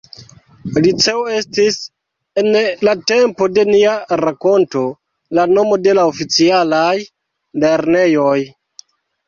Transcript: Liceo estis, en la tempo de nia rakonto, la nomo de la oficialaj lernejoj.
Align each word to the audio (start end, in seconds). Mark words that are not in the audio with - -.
Liceo 0.85 1.19
estis, 1.39 1.77
en 2.43 2.49
la 2.89 2.95
tempo 3.11 3.49
de 3.59 3.67
nia 3.69 3.93
rakonto, 4.23 4.83
la 5.41 5.47
nomo 5.53 5.81
de 5.87 5.97
la 6.01 6.09
oficialaj 6.15 6.97
lernejoj. 7.67 8.37